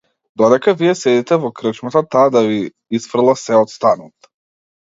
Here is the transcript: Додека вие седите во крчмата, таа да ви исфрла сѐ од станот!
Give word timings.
Додека 0.41 0.71
вие 0.79 0.95
седите 1.01 1.37
во 1.43 1.51
крчмата, 1.59 2.03
таа 2.17 2.33
да 2.37 2.43
ви 2.49 2.59
исфрла 3.01 3.39
сѐ 3.45 3.63
од 3.63 3.77
станот! 3.77 4.35